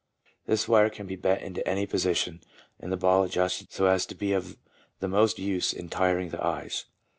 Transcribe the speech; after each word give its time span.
This 0.47 0.67
wire 0.67 0.89
can 0.89 1.05
be 1.05 1.15
bent 1.15 1.43
into 1.43 1.67
any 1.69 1.85
position, 1.85 2.41
and 2.79 2.91
the 2.91 2.97
ball 2.97 3.21
adjusted, 3.21 3.71
so 3.71 3.85
as 3.85 4.07
to 4.07 4.15
be 4.15 4.33
of 4.33 4.57
the 4.99 5.07
most 5.07 5.37
use 5.37 5.73
in 5.73 5.89
tiring 5.89 6.29
the 6.31 6.43
eyes. 6.43 6.85